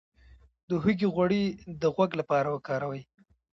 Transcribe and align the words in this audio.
د 0.67 0.69
هوږې 0.83 1.07
غوړي 1.13 1.43
د 1.81 1.83
غوږ 1.95 2.11
لپاره 2.19 2.47
وکاروئ 2.55 3.01